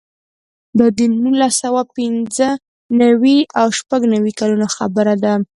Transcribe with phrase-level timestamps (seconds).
[0.77, 2.47] دا د نولس سوه پنځه
[3.01, 5.33] نوي او شپږ نوي کلونو خبره ده.